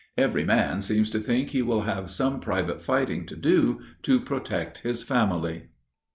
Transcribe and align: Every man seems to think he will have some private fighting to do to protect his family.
Every 0.17 0.43
man 0.43 0.81
seems 0.81 1.11
to 1.11 1.19
think 1.19 1.49
he 1.49 1.61
will 1.61 1.81
have 1.81 2.09
some 2.09 2.39
private 2.39 2.81
fighting 2.81 3.27
to 3.27 3.35
do 3.35 3.81
to 4.01 4.19
protect 4.19 4.79
his 4.79 5.03
family. 5.03 5.67